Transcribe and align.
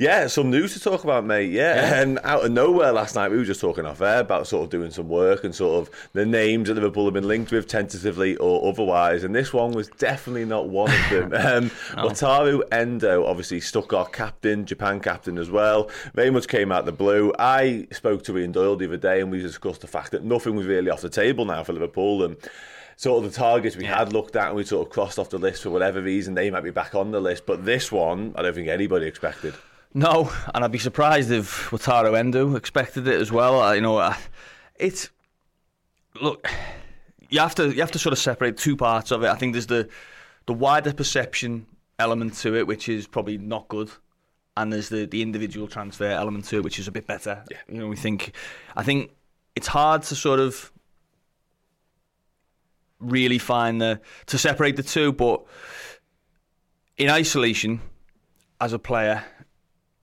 Yeah, 0.00 0.28
some 0.28 0.48
news 0.48 0.74
to 0.74 0.80
talk 0.80 1.02
about, 1.02 1.24
mate. 1.24 1.50
Yeah. 1.50 2.00
and 2.00 2.20
out 2.22 2.44
of 2.44 2.52
nowhere 2.52 2.92
last 2.92 3.16
night, 3.16 3.32
we 3.32 3.36
were 3.36 3.44
just 3.44 3.60
talking 3.60 3.84
off 3.84 4.00
air 4.00 4.20
about 4.20 4.46
sort 4.46 4.62
of 4.62 4.70
doing 4.70 4.92
some 4.92 5.08
work 5.08 5.42
and 5.42 5.52
sort 5.52 5.82
of 5.88 6.08
the 6.12 6.24
names 6.24 6.68
that 6.68 6.74
Liverpool 6.74 7.06
have 7.06 7.14
been 7.14 7.26
linked 7.26 7.50
with, 7.50 7.66
tentatively 7.66 8.36
or 8.36 8.68
otherwise. 8.68 9.24
And 9.24 9.34
this 9.34 9.52
one 9.52 9.72
was 9.72 9.88
definitely 9.88 10.44
not 10.44 10.68
one 10.68 10.92
of 10.92 11.10
them. 11.10 11.32
um, 11.64 11.70
Oh. 11.96 12.08
Wataru 12.08 12.62
Endo, 12.70 13.24
obviously 13.26 13.58
Stuttgart 13.58 14.12
captain, 14.12 14.64
Japan 14.66 15.00
captain 15.00 15.36
as 15.36 15.50
well, 15.50 15.90
very 16.14 16.30
much 16.30 16.46
came 16.46 16.70
out 16.70 16.84
the 16.84 16.92
blue. 16.92 17.32
I 17.36 17.88
spoke 17.90 18.22
to 18.24 18.38
Ian 18.38 18.52
Doyle 18.52 18.76
the 18.76 18.84
other 18.86 18.96
day, 18.98 19.20
and 19.20 19.32
we 19.32 19.40
discussed 19.40 19.80
the 19.80 19.88
fact 19.88 20.12
that 20.12 20.22
nothing 20.22 20.54
was 20.54 20.66
really 20.66 20.90
off 20.90 21.00
the 21.00 21.08
table 21.08 21.44
now 21.44 21.64
for 21.64 21.72
Liverpool, 21.72 22.22
and 22.22 22.36
sort 22.96 23.24
of 23.24 23.32
the 23.32 23.36
targets 23.36 23.74
we 23.76 23.84
had 23.84 24.12
looked 24.12 24.36
at 24.36 24.48
and 24.48 24.56
we 24.56 24.64
sort 24.64 24.86
of 24.86 24.92
crossed 24.92 25.18
off 25.18 25.30
the 25.30 25.38
list 25.38 25.62
for 25.64 25.70
whatever 25.70 26.00
reason 26.02 26.34
they 26.34 26.50
might 26.50 26.62
be 26.64 26.70
back 26.70 26.94
on 26.94 27.10
the 27.10 27.20
list. 27.20 27.46
But 27.46 27.64
this 27.64 27.90
one, 27.90 28.32
I 28.36 28.42
don't 28.42 28.54
think 28.54 28.68
anybody 28.68 29.06
expected. 29.06 29.54
No, 29.94 30.30
and 30.54 30.64
I'd 30.64 30.72
be 30.72 30.78
surprised 30.78 31.30
if 31.30 31.70
Wataru 31.70 32.16
Endo 32.16 32.56
expected 32.56 33.08
it 33.08 33.20
as 33.20 33.32
well. 33.32 33.60
I, 33.60 33.74
you 33.74 33.80
know, 33.80 33.98
I, 33.98 34.16
it's 34.76 35.08
look, 36.20 36.46
you 37.28 37.40
have 37.40 37.54
to 37.56 37.70
you 37.70 37.80
have 37.80 37.90
to 37.92 37.98
sort 37.98 38.12
of 38.12 38.18
separate 38.18 38.56
two 38.56 38.76
parts 38.76 39.10
of 39.10 39.22
it. 39.22 39.28
I 39.28 39.34
think 39.34 39.54
there's 39.54 39.66
the 39.66 39.88
the 40.46 40.52
wider 40.52 40.92
perception 40.92 41.66
element 41.98 42.34
to 42.34 42.54
it, 42.54 42.66
which 42.66 42.88
is 42.88 43.06
probably 43.06 43.38
not 43.38 43.68
good, 43.68 43.90
and 44.56 44.72
there's 44.72 44.88
the 44.88 45.06
the 45.06 45.22
individual 45.22 45.66
transfer 45.66 46.06
element 46.06 46.44
to 46.46 46.56
it, 46.56 46.64
which 46.64 46.78
is 46.78 46.88
a 46.88 46.92
bit 46.92 47.06
better. 47.06 47.44
Yeah. 47.50 47.58
You 47.68 47.78
know, 47.78 47.88
we 47.88 47.96
think, 47.96 48.32
I 48.76 48.82
think 48.82 49.10
it's 49.56 49.66
hard 49.66 50.02
to 50.04 50.14
sort 50.14 50.38
of 50.40 50.70
really 53.00 53.38
find 53.38 53.80
the 53.80 54.00
to 54.26 54.38
separate 54.38 54.76
the 54.76 54.82
two, 54.82 55.12
but 55.12 55.44
in 56.96 57.08
isolation, 57.08 57.80
as 58.60 58.72
a 58.72 58.78
player, 58.78 59.24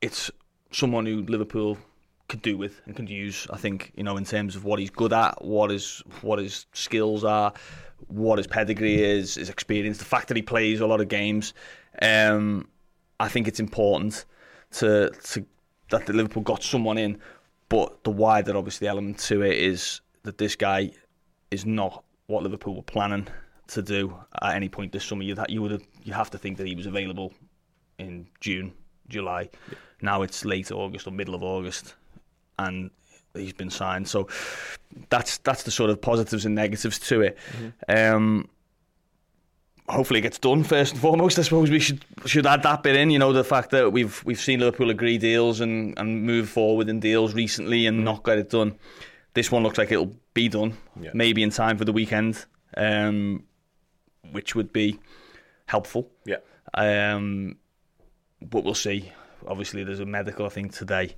it's 0.05 0.29
someone 0.71 1.07
who 1.07 1.23
Liverpool 1.23 1.79
could 2.27 2.41
do 2.43 2.57
with 2.57 2.81
and 2.85 2.95
could 2.95 3.09
use. 3.09 3.47
I 3.51 3.57
think 3.57 3.91
you 3.95 4.03
know 4.03 4.17
in 4.17 4.25
terms 4.25 4.55
of 4.55 4.63
what 4.63 4.79
he's 4.79 4.91
good 4.91 5.13
at, 5.13 5.43
what 5.43 5.71
his 5.71 6.03
what 6.21 6.37
his 6.39 6.67
skills 6.73 7.23
are, 7.23 7.51
what 8.07 8.37
his 8.37 8.47
pedigree 8.47 9.03
is, 9.03 9.35
his 9.35 9.49
experience, 9.49 9.97
the 9.97 10.05
fact 10.05 10.27
that 10.27 10.37
he 10.37 10.43
plays 10.43 10.79
a 10.79 10.87
lot 10.87 11.01
of 11.01 11.07
games. 11.07 11.53
Um, 12.01 12.67
I 13.19 13.27
think 13.29 13.47
it's 13.47 13.59
important 13.59 14.25
to 14.73 15.09
to 15.31 15.45
that 15.89 16.07
Liverpool 16.07 16.43
got 16.43 16.61
someone 16.61 16.97
in, 16.99 17.19
but 17.69 18.03
the 18.03 18.11
wider 18.11 18.55
obviously 18.55 18.87
element 18.87 19.19
to 19.19 19.41
it 19.41 19.57
is 19.57 20.01
that 20.23 20.37
this 20.37 20.55
guy 20.55 20.91
is 21.49 21.65
not 21.65 22.03
what 22.27 22.43
Liverpool 22.43 22.75
were 22.75 22.81
planning 22.81 23.27
to 23.67 23.81
do 23.81 24.15
at 24.41 24.55
any 24.55 24.69
point 24.69 24.91
this 24.91 25.03
summer. 25.03 25.23
You'd 25.23 25.39
ha- 25.39 25.45
you 25.49 25.63
would 25.63 25.83
you 26.03 26.13
have 26.13 26.29
to 26.31 26.37
think 26.37 26.57
that 26.57 26.67
he 26.67 26.75
was 26.75 26.85
available 26.85 27.33
in 27.97 28.27
June, 28.39 28.73
July. 29.09 29.49
Now 30.01 30.21
it's 30.21 30.45
late 30.45 30.71
August 30.71 31.07
or 31.07 31.11
middle 31.11 31.35
of 31.35 31.43
August, 31.43 31.95
and 32.59 32.89
he's 33.33 33.53
been 33.53 33.69
signed. 33.69 34.07
So 34.07 34.27
that's 35.09 35.37
that's 35.39 35.63
the 35.63 35.71
sort 35.71 35.89
of 35.89 36.01
positives 36.01 36.45
and 36.45 36.55
negatives 36.55 36.99
to 36.99 37.21
it. 37.21 37.37
Um, 37.87 38.49
hopefully, 39.87 40.19
it 40.19 40.23
gets 40.23 40.39
done 40.39 40.63
first 40.63 40.93
and 40.93 41.01
foremost. 41.01 41.39
I 41.39 41.43
suppose 41.43 41.69
we 41.69 41.79
should 41.79 42.03
should 42.25 42.45
add 42.45 42.63
that 42.63 42.83
bit 42.83 42.95
in. 42.95 43.09
You 43.09 43.19
know, 43.19 43.33
the 43.33 43.43
fact 43.43 43.71
that 43.71 43.91
we've 43.91 44.23
we've 44.25 44.39
seen 44.39 44.59
Liverpool 44.59 44.89
agree 44.89 45.17
deals 45.17 45.61
and 45.61 45.97
and 45.97 46.23
move 46.23 46.49
forward 46.49 46.89
in 46.89 46.99
deals 46.99 47.33
recently 47.33 47.85
and 47.87 48.03
not 48.03 48.23
get 48.23 48.37
it 48.37 48.49
done. 48.49 48.77
This 49.33 49.51
one 49.51 49.63
looks 49.63 49.77
like 49.77 49.91
it'll 49.91 50.15
be 50.33 50.47
done, 50.47 50.77
Yeah. 51.01 51.09
maybe 51.13 51.43
in 51.43 51.49
time 51.49 51.77
for 51.77 51.83
the 51.83 51.91
weekend, 51.91 52.45
um, 52.77 53.43
which 54.31 54.55
would 54.55 54.71
be 54.71 54.97
helpful. 55.65 56.09
Yeah. 56.25 56.37
Um, 56.73 57.57
but 58.49 58.63
we'll 58.63 58.73
see. 58.75 59.11
Obviously, 59.47 59.83
there's 59.83 59.99
a 59.99 60.05
medical, 60.05 60.45
I 60.45 60.49
think, 60.49 60.73
today. 60.73 61.15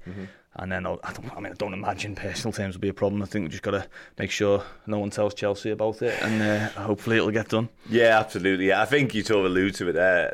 And 0.60 0.72
then 0.72 0.86
I'll- 0.88 1.00
I, 1.04 1.14
don't, 1.14 1.32
I 1.38 1.40
mean, 1.40 1.52
I 1.52 1.56
don't 1.56 1.74
imagine 1.74 2.16
personal 2.16 2.52
terms 2.52 2.76
will 2.76 2.82
be 2.82 2.90
a 2.90 2.94
problem. 2.94 3.22
I 3.22 3.26
think 3.26 3.44
we've 3.44 3.52
just 3.52 3.62
got 3.64 3.72
to 3.72 3.86
make 4.18 4.32
sure 4.32 4.64
no 4.88 4.98
one 4.98 5.12
tells 5.12 5.34
Chelsea 5.36 5.70
about 5.70 6.02
it, 6.02 6.20
and 6.24 6.42
uh, 6.42 6.70
hopefully 6.82 7.18
it'll 7.18 7.30
get 7.32 7.50
done. 7.50 7.70
Yeah, 7.90 8.20
absolutely. 8.20 8.70
Yeah, 8.70 8.82
I 8.82 8.86
think 8.86 9.14
you 9.14 9.22
sort 9.24 9.46
of 9.46 9.52
allude 9.52 9.76
to 9.76 9.90
it 9.90 9.94
there. 9.94 10.34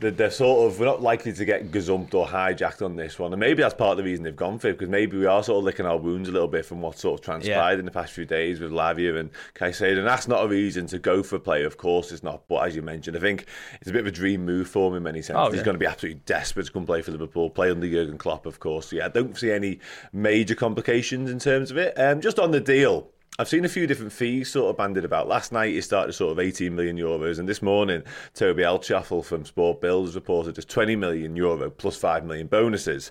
They're, 0.00 0.30
sort 0.30 0.70
of 0.70 0.78
we're 0.78 0.84
not 0.86 1.00
likely 1.00 1.32
to 1.32 1.44
get 1.46 1.70
gazumped 1.70 2.12
or 2.14 2.26
hijacked 2.26 2.84
on 2.84 2.96
this 2.96 3.18
one, 3.18 3.32
and 3.32 3.40
maybe 3.40 3.62
that's 3.62 3.72
part 3.74 3.92
of 3.92 3.96
the 3.98 4.02
reason 4.04 4.24
they've 4.24 4.36
gone 4.36 4.58
for 4.58 4.68
it 4.68 4.72
because 4.78 4.90
maybe 4.90 5.16
we 5.16 5.24
are 5.24 5.42
sort 5.42 5.58
of 5.58 5.64
licking 5.64 5.86
our 5.86 5.96
wounds 5.96 6.28
a 6.28 6.32
little 6.32 6.48
bit 6.48 6.66
from 6.66 6.82
what 6.82 6.98
sort 6.98 7.20
of 7.20 7.24
transpired 7.24 7.74
Yeah. 7.74 7.78
in 7.78 7.84
the 7.86 7.90
past 7.90 8.12
few 8.12 8.26
days 8.26 8.60
with 8.60 8.70
Lavia 8.70 9.18
and 9.18 9.30
Caicedo, 9.54 9.98
and 9.98 10.06
that's 10.06 10.28
not 10.28 10.44
a 10.44 10.48
reason 10.48 10.86
to 10.88 10.98
go 10.98 11.22
for 11.22 11.36
a 11.36 11.40
player. 11.40 11.66
Of 11.66 11.78
course, 11.78 12.12
it's 12.12 12.22
not. 12.22 12.42
But 12.48 12.66
as 12.66 12.76
you 12.76 12.82
mentioned, 12.82 13.16
I 13.16 13.20
think 13.20 13.46
it's 13.80 13.88
a 13.88 13.92
bit 13.92 14.00
of 14.00 14.06
a 14.06 14.10
dream 14.12 14.44
move 14.44 14.68
for 14.68 14.90
him 14.90 14.96
in 14.96 15.02
many 15.04 15.22
senses. 15.22 15.48
Oh, 15.48 15.50
He's 15.52 15.62
going 15.62 15.76
to 15.76 15.78
be 15.78 15.86
absolutely 15.86 16.20
desperate 16.26 16.66
to 16.66 16.72
come 16.72 16.84
play 16.84 17.00
for 17.00 17.12
Liverpool, 17.12 17.48
play 17.48 17.70
under 17.70 17.88
Jurgen 17.88 18.18
Klopp, 18.18 18.44
of 18.46 18.60
course. 18.60 18.88
So, 18.88 18.96
yeah, 18.96 19.06
I 19.06 19.08
don't 19.08 19.38
see 19.38 19.50
any 19.52 19.78
major 20.12 20.54
complications 20.54 21.30
in 21.30 21.38
terms 21.38 21.70
of 21.70 21.76
it. 21.78 21.94
Um, 21.98 22.20
just 22.20 22.38
on 22.38 22.50
the 22.50 22.60
deal. 22.60 23.08
I've 23.38 23.48
seen 23.48 23.64
a 23.64 23.68
few 23.68 23.86
different 23.88 24.12
fees 24.12 24.50
sort 24.50 24.70
of 24.70 24.76
banded 24.76 25.04
about. 25.04 25.26
Last 25.26 25.50
night 25.50 25.74
it 25.74 25.82
started 25.82 26.12
sort 26.12 26.30
of 26.32 26.38
18 26.38 26.74
million 26.74 26.96
euros, 26.96 27.38
and 27.40 27.48
this 27.48 27.62
morning 27.62 28.02
Toby 28.32 28.62
Altschäffl 28.62 29.24
from 29.24 29.44
Sport 29.44 29.80
Bild 29.80 30.06
has 30.06 30.14
reported 30.14 30.54
just 30.54 30.68
20 30.68 30.94
million 30.94 31.34
euro 31.34 31.68
plus 31.70 31.96
5 31.96 32.24
million 32.24 32.46
bonuses. 32.46 33.10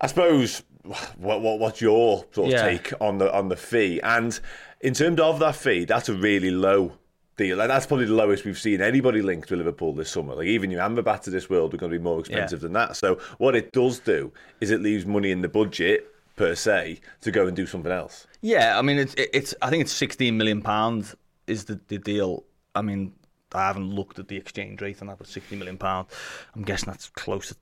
I 0.00 0.06
suppose 0.06 0.62
what, 0.82 1.40
what 1.40 1.58
what's 1.58 1.80
your 1.80 2.26
sort 2.32 2.48
of 2.48 2.52
Yeah. 2.52 2.62
take 2.62 2.92
on 3.00 3.16
the 3.18 3.34
on 3.34 3.48
the 3.48 3.56
fee? 3.56 4.00
And 4.02 4.38
in 4.80 4.92
terms 4.92 5.18
of 5.18 5.38
that 5.38 5.56
fee, 5.56 5.86
that's 5.86 6.10
a 6.10 6.14
really 6.14 6.50
low 6.50 6.92
deal. 7.38 7.56
Like, 7.56 7.68
that's 7.68 7.86
probably 7.86 8.04
the 8.06 8.12
lowest 8.14 8.44
we've 8.44 8.58
seen 8.58 8.82
anybody 8.82 9.22
linked 9.22 9.50
with 9.50 9.58
Liverpool 9.58 9.94
this 9.94 10.10
summer. 10.10 10.34
Like 10.34 10.46
even 10.46 10.70
your 10.70 10.82
Amrabat 10.82 11.26
of 11.26 11.32
this 11.32 11.48
world 11.48 11.72
are 11.72 11.78
going 11.78 11.90
to 11.90 11.98
be 11.98 12.02
more 12.04 12.20
expensive 12.20 12.60
than 12.60 12.74
that. 12.74 12.96
So 12.96 13.18
what 13.38 13.56
it 13.56 13.72
does 13.72 13.98
do 13.98 14.30
is 14.60 14.70
it 14.70 14.82
leaves 14.82 15.06
money 15.06 15.30
in 15.30 15.40
the 15.40 15.48
budget 15.48 16.06
per 16.36 16.54
se 16.54 17.00
to 17.20 17.30
go 17.30 17.46
and 17.46 17.56
do 17.56 17.66
something 17.66 17.92
else. 17.92 18.26
Yeah, 18.40 18.78
I 18.78 18.82
mean, 18.82 18.98
it's 18.98 19.14
it's. 19.16 19.54
I 19.62 19.70
think 19.70 19.82
it's 19.82 19.92
16 19.92 20.36
million 20.36 20.62
pound 20.62 21.14
is 21.46 21.64
the, 21.64 21.80
the 21.88 21.98
deal. 21.98 22.44
I 22.74 22.82
mean, 22.82 23.12
I 23.52 23.66
haven't 23.66 23.90
looked 23.90 24.18
at 24.18 24.28
the 24.28 24.36
exchange 24.36 24.82
rate 24.82 25.00
on 25.00 25.08
that, 25.08 25.18
but 25.18 25.26
60 25.26 25.56
million 25.56 25.78
pound. 25.78 26.08
I'm 26.54 26.62
guessing 26.62 26.86
that's 26.86 27.08
close 27.08 27.48
to 27.48 27.56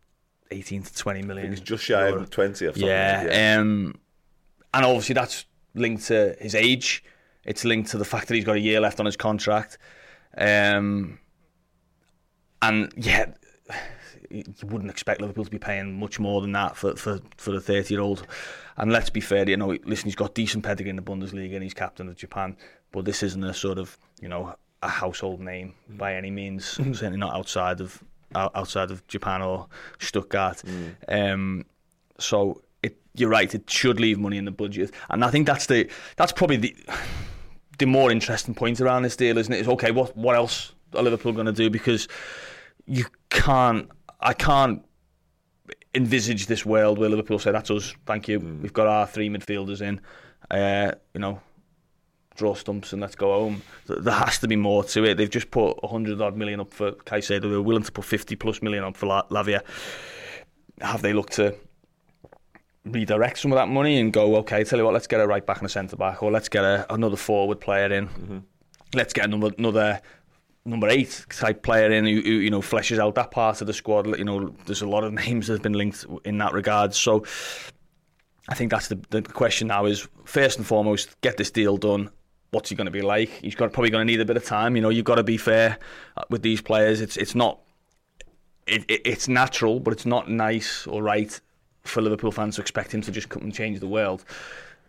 18 0.50 0.82
to 0.82 0.94
20 0.94 1.22
million. 1.22 1.52
It's 1.52 1.60
just 1.60 1.84
shy 1.84 2.08
of 2.08 2.30
20 2.30 2.66
or 2.66 2.72
something. 2.72 2.86
Yeah, 2.88 3.56
Um, 3.58 3.94
and 4.74 4.84
obviously 4.84 5.14
that's 5.14 5.44
linked 5.74 6.06
to 6.06 6.36
his 6.40 6.54
age. 6.54 7.04
It's 7.44 7.64
linked 7.64 7.90
to 7.90 7.98
the 7.98 8.04
fact 8.04 8.28
that 8.28 8.34
he's 8.34 8.44
got 8.44 8.56
a 8.56 8.60
year 8.60 8.80
left 8.80 9.00
on 9.00 9.06
his 9.06 9.16
contract. 9.16 9.78
Um, 10.36 11.18
and 12.62 12.92
yeah, 12.96 13.26
you 14.32 14.44
wouldn't 14.64 14.90
expect 14.90 15.20
Liverpool 15.20 15.44
to 15.44 15.50
be 15.50 15.58
paying 15.58 15.98
much 15.98 16.18
more 16.18 16.40
than 16.40 16.52
that 16.52 16.76
for 16.76 16.96
for, 16.96 17.20
for 17.36 17.52
the 17.52 17.60
30 17.60 17.94
year 17.94 18.00
old. 18.00 18.26
And 18.76 18.90
let's 18.90 19.10
be 19.10 19.20
fair, 19.20 19.48
you 19.48 19.56
know, 19.56 19.76
listen, 19.84 20.06
he's 20.06 20.16
got 20.16 20.34
decent 20.34 20.64
pedigree 20.64 20.90
in 20.90 20.96
the 20.96 21.02
Bundesliga 21.02 21.54
and 21.54 21.62
he's 21.62 21.74
captain 21.74 22.08
of 22.08 22.16
Japan, 22.16 22.56
but 22.90 23.04
this 23.04 23.22
isn't 23.22 23.44
a 23.44 23.52
sort 23.52 23.78
of, 23.78 23.98
you 24.20 24.28
know, 24.28 24.54
a 24.82 24.88
household 24.88 25.40
name 25.40 25.74
by 25.88 26.14
any 26.14 26.30
means. 26.30 26.64
Certainly 26.76 27.18
not 27.18 27.34
outside 27.34 27.80
of 27.80 28.02
outside 28.34 28.90
of 28.90 29.06
Japan 29.08 29.42
or 29.42 29.68
Stuttgart. 29.98 30.62
Um, 31.08 31.66
so 32.18 32.62
it 32.82 32.96
you're 33.14 33.28
right. 33.28 33.54
It 33.54 33.68
should 33.68 34.00
leave 34.00 34.18
money 34.18 34.38
in 34.38 34.44
the 34.44 34.50
budget, 34.50 34.92
and 35.10 35.24
I 35.24 35.30
think 35.30 35.46
that's 35.46 35.66
the 35.66 35.88
that's 36.16 36.32
probably 36.32 36.56
the 36.56 36.76
the 37.78 37.86
more 37.86 38.10
interesting 38.10 38.54
point 38.54 38.80
around 38.80 39.02
this 39.02 39.16
deal, 39.16 39.38
isn't 39.38 39.52
it? 39.52 39.60
Is 39.60 39.68
okay, 39.68 39.90
what 39.90 40.16
what 40.16 40.36
else 40.36 40.72
are 40.94 41.02
Liverpool 41.02 41.32
going 41.32 41.46
to 41.46 41.52
do? 41.52 41.68
Because 41.70 42.08
you 42.86 43.06
can't, 43.30 43.90
I 44.22 44.34
can't 44.34 44.84
envisage 45.94 46.46
this 46.46 46.64
world 46.64 46.98
where 46.98 47.08
Liverpool 47.08 47.38
say 47.38 47.52
that's 47.52 47.70
us, 47.70 47.94
thank 48.06 48.28
you. 48.28 48.40
Mm. 48.40 48.62
We've 48.62 48.72
got 48.72 48.86
our 48.86 49.06
three 49.06 49.28
midfielders 49.28 49.82
in. 49.82 50.00
Uh, 50.50 50.92
you 51.14 51.20
know, 51.20 51.40
draw 52.36 52.54
stumps 52.54 52.92
and 52.92 53.02
let's 53.02 53.14
go 53.14 53.32
home. 53.32 53.62
There 53.86 54.14
has 54.14 54.38
to 54.38 54.48
be 54.48 54.56
more 54.56 54.84
to 54.84 55.04
it. 55.04 55.16
They've 55.16 55.30
just 55.30 55.50
put 55.50 55.82
100 55.82 56.20
odd 56.20 56.36
million 56.36 56.60
up 56.60 56.72
for 56.72 56.92
Caicedo. 56.92 57.42
they 57.42 57.48
were 57.48 57.62
willing 57.62 57.82
to 57.82 57.92
put 57.92 58.04
50 58.04 58.36
plus 58.36 58.62
million 58.62 58.84
up 58.84 58.96
for 58.96 59.06
Lavia. 59.06 59.62
Have 60.80 61.02
they 61.02 61.12
looked 61.12 61.34
to 61.34 61.54
redirect 62.84 63.38
some 63.38 63.52
of 63.52 63.56
that 63.56 63.68
money 63.68 64.00
and 64.00 64.12
go, 64.12 64.36
okay, 64.36 64.64
tell 64.64 64.78
you 64.78 64.84
what, 64.84 64.94
let's 64.94 65.06
get 65.06 65.20
a 65.20 65.26
right 65.26 65.46
back 65.46 65.58
and 65.58 65.66
a 65.66 65.68
centre 65.68 65.96
back, 65.96 66.22
or 66.22 66.30
let's 66.30 66.48
get 66.48 66.64
a, 66.64 66.92
another 66.92 67.16
forward 67.16 67.60
player 67.60 67.92
in. 67.92 68.08
Mm-hmm. 68.08 68.38
Let's 68.94 69.12
get 69.12 69.24
another 69.24 69.54
another 69.56 70.00
number 70.64 70.88
eight 70.88 71.26
type 71.30 71.62
player 71.62 71.90
in 71.90 72.04
who, 72.04 72.20
who, 72.20 72.30
you 72.30 72.50
know 72.50 72.60
fleshes 72.60 72.98
out 72.98 73.14
that 73.16 73.30
part 73.30 73.60
of 73.60 73.66
the 73.66 73.72
squad. 73.72 74.06
You 74.18 74.24
know, 74.24 74.54
there's 74.66 74.82
a 74.82 74.88
lot 74.88 75.04
of 75.04 75.12
names 75.26 75.46
that 75.46 75.54
have 75.54 75.62
been 75.62 75.72
linked 75.72 76.04
in 76.24 76.38
that 76.38 76.52
regard. 76.52 76.94
So 76.94 77.24
I 78.48 78.54
think 78.54 78.70
that's 78.70 78.88
the 78.88 79.00
the 79.10 79.22
question 79.22 79.68
now 79.68 79.86
is 79.86 80.08
first 80.24 80.58
and 80.58 80.66
foremost 80.66 81.20
get 81.20 81.36
this 81.36 81.50
deal 81.50 81.76
done. 81.76 82.10
What's 82.50 82.68
he 82.68 82.76
going 82.76 82.84
to 82.84 82.90
be 82.90 83.00
like? 83.00 83.30
He's 83.30 83.54
got 83.54 83.72
probably 83.72 83.88
going 83.90 84.06
to 84.06 84.12
need 84.12 84.20
a 84.20 84.26
bit 84.26 84.36
of 84.36 84.44
time. 84.44 84.76
You 84.76 84.82
know, 84.82 84.90
you've 84.90 85.06
got 85.06 85.14
to 85.14 85.22
be 85.22 85.38
fair 85.38 85.78
uh, 86.18 86.24
with 86.28 86.42
these 86.42 86.60
players. 86.60 87.00
It's 87.00 87.16
it's 87.16 87.34
not 87.34 87.60
it, 88.66 88.84
it, 88.88 89.00
it's 89.04 89.28
natural, 89.28 89.80
but 89.80 89.92
it's 89.92 90.06
not 90.06 90.30
nice 90.30 90.86
or 90.86 91.02
right 91.02 91.40
for 91.84 92.00
Liverpool 92.00 92.30
fans 92.30 92.56
to 92.56 92.60
expect 92.60 92.94
him 92.94 93.00
to 93.02 93.10
just 93.10 93.28
come 93.28 93.42
and 93.42 93.54
change 93.54 93.80
the 93.80 93.88
world. 93.88 94.24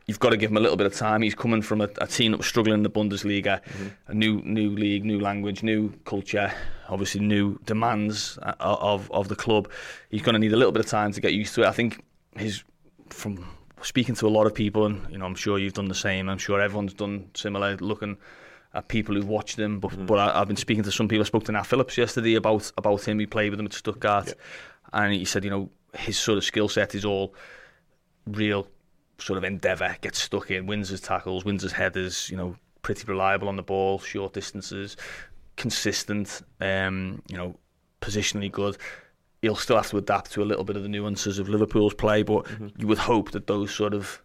You've 0.06 0.20
got 0.20 0.32
to 0.32 0.38
give 0.38 0.52
him 0.52 0.58
a 0.58 0.60
little 0.60 0.76
bit 0.76 0.86
of 0.86 0.94
time. 0.94 1.22
He's 1.22 1.36
coming 1.36 1.62
from 1.62 1.80
a, 1.80 1.90
a 2.00 2.08
team 2.08 2.32
that 2.32 2.38
was 2.38 2.48
struggling 2.48 2.76
in 2.76 2.84
the 2.84 2.90
Bundesliga, 2.90 3.64
mm-hmm. 3.64 3.88
a 4.08 4.14
new 4.14 4.42
new 4.42 4.72
league, 4.72 5.06
new 5.06 5.20
language, 5.20 5.64
new 5.64 5.94
culture, 6.06 6.52
obviously 6.90 7.22
new 7.22 7.58
demands 7.66 8.38
uh, 8.42 8.54
of 8.60 9.10
of 9.12 9.30
the 9.30 9.36
club. 9.36 9.70
He's 10.10 10.22
going 10.22 10.34
to 10.34 10.40
need 10.40 10.52
a 10.52 10.58
little 10.58 10.74
bit 10.74 10.82
of 10.84 10.88
time 10.88 11.14
to 11.14 11.22
get 11.22 11.34
used 11.34 11.56
to 11.56 11.62
it. 11.62 11.68
I 11.68 11.72
think 11.72 12.04
his 12.36 12.64
from 13.10 13.46
speaking 13.82 14.16
to 14.16 14.28
a 14.28 14.30
lot 14.30 14.46
of 14.46 14.54
people, 14.54 14.86
and 14.86 15.10
you 15.10 15.18
know, 15.18 15.26
I'm 15.26 15.36
sure 15.36 15.58
you've 15.58 15.74
done 15.74 15.88
the 15.88 15.96
same. 15.96 16.30
I'm 16.30 16.38
sure 16.38 16.60
everyone's 16.60 16.94
done 16.94 17.30
similar, 17.34 17.78
looking 17.78 18.18
at 18.74 18.88
people 18.88 19.16
who've 19.16 19.28
watched 19.28 19.60
him. 19.60 19.80
But, 19.80 19.92
mm. 19.92 20.08
but 20.08 20.20
I, 20.20 20.40
have 20.40 20.48
been 20.48 20.58
speaking 20.58 20.84
to 20.84 20.92
some 20.92 21.08
people. 21.08 21.22
I 21.22 21.28
spoke 21.28 21.46
to 21.46 21.52
Nat 21.52 21.64
Phillips 21.64 21.98
yesterday 21.98 22.36
about 22.36 22.72
about 22.78 23.08
him. 23.08 23.20
He 23.20 23.26
played 23.26 23.52
with 23.52 23.60
him 23.60 23.68
at 23.68 23.74
Stuttgart, 23.74 24.28
yeah. 24.28 24.34
and 24.94 25.14
he 25.14 25.26
said, 25.26 25.44
you 25.44 25.50
know, 25.50 25.70
his 25.94 26.18
sort 26.18 26.38
of 26.38 26.44
skill 26.44 26.70
set 26.70 26.96
is 26.96 27.06
all 27.06 27.34
real 28.26 28.68
sort 29.26 29.38
of 29.38 29.44
endeavour, 29.44 29.96
gets 30.02 30.22
stuck 30.22 30.52
in, 30.52 30.66
wins 30.66 30.90
his 30.90 31.02
tackles, 31.02 31.46
wins 31.46 31.64
his 31.64 31.72
headers, 31.72 32.30
you 32.30 32.38
know, 32.38 32.56
pretty 32.82 33.06
reliable 33.06 33.48
on 33.48 33.56
the 33.56 33.64
ball, 33.64 34.00
short 34.00 34.34
distances, 34.34 34.98
consistent, 35.56 36.42
um, 36.60 37.22
you 37.28 37.38
know, 37.38 37.56
positionally 38.02 38.52
good. 38.52 38.78
He'll 39.42 39.56
still 39.56 39.78
have 39.78 39.90
to 39.90 39.98
adapt 39.98 40.32
to 40.34 40.44
a 40.44 40.46
little 40.46 40.64
bit 40.64 40.76
of 40.76 40.84
the 40.84 40.90
nuances 40.90 41.40
of 41.40 41.50
Liverpool's 41.50 41.94
play, 41.94 42.24
but 42.24 42.46
mm-hmm. 42.46 42.68
you 42.78 42.88
would 42.88 42.98
hope 42.98 43.32
that 43.32 43.48
those 43.48 43.74
sort 43.74 43.94
of 43.94 44.22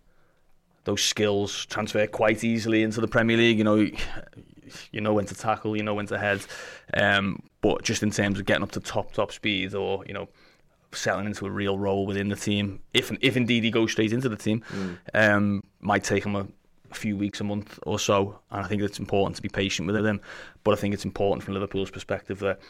those 0.85 1.03
skills 1.03 1.67
transfer 1.67 2.07
quite 2.07 2.45
easily 2.45 2.83
into 2.83 3.01
the 3.01 3.09
Premier 3.09 3.37
League. 3.37 3.59
You 3.59 3.65
know, 3.65 3.87
you 4.93 5.01
know 5.01 5.13
when 5.13 5.27
to 5.27 5.35
tackle, 5.35 5.77
you 5.77 5.83
know 5.83 5.95
when 5.95 6.07
to 6.07 6.19
head, 6.19 6.45
um, 6.95 7.43
but 7.61 7.83
just 7.83 8.03
in 8.03 8.11
terms 8.11 8.39
of 8.39 8.47
getting 8.47 8.63
up 8.63 8.71
to 8.73 8.81
top 8.81 9.13
top 9.13 9.33
speed 9.33 9.75
or 9.75 10.05
you 10.07 10.15
know 10.15 10.29
settling 10.93 11.27
into 11.27 11.47
a 11.47 11.51
real 11.51 11.79
role 11.79 12.07
within 12.07 12.29
the 12.29 12.37
team, 12.37 12.81
if 12.95 13.13
if 13.21 13.37
indeed 13.37 13.65
he 13.65 13.71
goes 13.71 13.93
straight 13.93 14.13
into 14.13 14.29
the 14.29 14.37
team, 14.37 14.63
mm. 14.71 14.97
um, 15.15 15.63
might 15.81 16.05
take 16.05 16.25
him 16.25 16.35
a, 16.35 16.47
a, 16.91 16.95
few 16.95 17.17
weeks, 17.17 17.41
a 17.41 17.45
month 17.45 17.79
or 17.85 17.99
so. 17.99 18.39
And 18.51 18.65
I 18.65 18.69
think 18.69 18.83
it's 18.83 18.99
important 18.99 19.37
to 19.37 19.43
be 19.43 19.49
patient 19.49 19.87
with 19.87 20.05
him. 20.05 20.21
But 20.65 20.73
I 20.73 20.77
think 20.77 20.95
it's 20.95 21.05
important 21.05 21.43
from 21.43 21.55
Liverpool's 21.55 21.91
perspective 21.91 22.39
that 22.41 22.61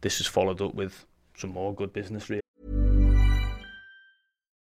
this 0.00 0.20
is 0.20 0.26
followed 0.26 0.60
up 0.60 0.74
with 0.74 1.04
some 1.36 1.50
more 1.50 1.74
good 1.74 1.92
business. 1.92 2.28
Really. 2.30 2.42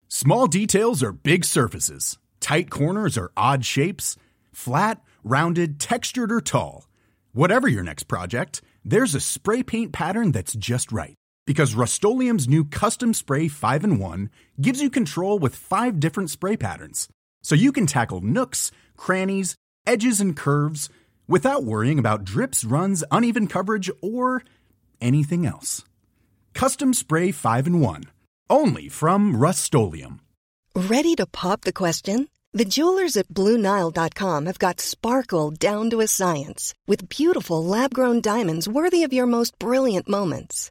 Small 0.08 0.46
details 0.46 1.02
are 1.02 1.12
big 1.12 1.44
surfaces. 1.44 2.18
Tight 2.40 2.70
corners 2.70 3.18
are 3.18 3.32
odd 3.36 3.64
shapes. 3.64 4.16
Flat, 4.52 5.02
rounded, 5.24 5.80
textured, 5.80 6.30
or 6.30 6.40
tall. 6.40 6.86
Whatever 7.32 7.66
your 7.66 7.82
next 7.82 8.04
project, 8.04 8.62
there's 8.84 9.14
a 9.14 9.20
spray 9.20 9.64
paint 9.64 9.92
pattern 9.92 10.30
that's 10.30 10.52
just 10.52 10.92
right 10.92 11.16
because 11.46 11.74
Rust-Oleum 11.74 12.38
Custom 12.64 13.14
Spray 13.14 13.48
5 13.48 13.84
and 13.84 14.00
1 14.00 14.30
gives 14.60 14.80
you 14.80 14.90
control 14.90 15.38
with 15.38 15.56
five 15.56 16.00
different 16.00 16.30
spray 16.30 16.56
patterns. 16.56 17.08
So 17.42 17.54
you 17.54 17.72
can 17.72 17.86
tackle 17.86 18.20
nooks, 18.20 18.70
crannies, 18.96 19.54
edges, 19.86 20.20
and 20.20 20.36
curves 20.36 20.88
without 21.28 21.64
worrying 21.64 21.98
about 21.98 22.24
drips, 22.24 22.64
runs, 22.64 23.04
uneven 23.10 23.46
coverage, 23.46 23.90
or 24.00 24.42
anything 25.00 25.46
else. 25.46 25.84
Custom 26.54 26.94
Spray 26.94 27.32
5 27.32 27.66
and 27.66 27.80
1. 27.80 28.04
Only 28.50 28.88
from 28.88 29.36
Rust 29.36 29.74
Ready 30.74 31.14
to 31.16 31.26
pop 31.26 31.62
the 31.62 31.72
question? 31.72 32.28
The 32.52 32.64
jewelers 32.64 33.16
at 33.16 33.28
Bluenile.com 33.28 34.46
have 34.46 34.58
got 34.58 34.80
sparkle 34.80 35.50
down 35.50 35.90
to 35.90 36.00
a 36.00 36.06
science 36.06 36.72
with 36.86 37.08
beautiful 37.08 37.64
lab 37.64 37.92
grown 37.92 38.20
diamonds 38.20 38.68
worthy 38.68 39.02
of 39.02 39.12
your 39.12 39.26
most 39.26 39.58
brilliant 39.58 40.08
moments. 40.08 40.70